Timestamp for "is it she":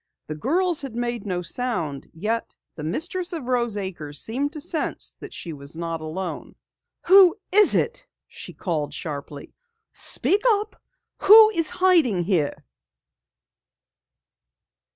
7.51-8.51